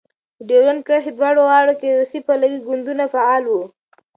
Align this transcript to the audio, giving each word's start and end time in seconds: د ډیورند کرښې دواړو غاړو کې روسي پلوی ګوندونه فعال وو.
د 0.37 0.39
ډیورند 0.49 0.81
کرښې 0.87 1.11
دواړو 1.13 1.41
غاړو 1.49 1.73
کې 1.79 1.95
روسي 1.99 2.19
پلوی 2.27 2.59
ګوندونه 2.67 3.03
فعال 3.13 3.43
وو. 3.47 3.63